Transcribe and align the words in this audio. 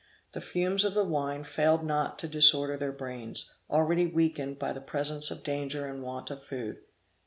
The 0.31 0.41
fumes 0.41 0.83
of 0.83 0.95
the 0.95 1.03
wine 1.03 1.43
failed 1.43 1.83
not 1.85 2.17
to 2.17 2.27
disorder 2.27 2.75
their 2.75 2.91
brains, 2.91 3.53
already 3.69 4.07
weakened 4.07 4.57
by 4.57 4.73
the 4.73 4.81
presence 4.81 5.29
of 5.29 5.43
danger 5.43 5.85
and 5.85 6.01
want 6.01 6.31
of 6.31 6.41
food. 6.41 6.79